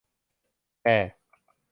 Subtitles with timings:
[0.81, 0.85] แก